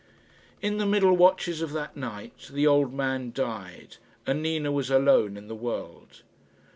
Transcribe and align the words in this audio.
In 0.63 0.79
the 0.79 0.87
middle 0.87 1.15
watches 1.15 1.61
of 1.61 1.73
that 1.73 1.95
night 1.95 2.49
the 2.51 2.65
old 2.65 2.91
man 2.91 3.31
died, 3.31 3.97
and 4.25 4.41
Nina 4.41 4.71
was 4.71 4.89
alone 4.89 5.37
in 5.37 5.47
the 5.47 5.53
world. 5.53 6.23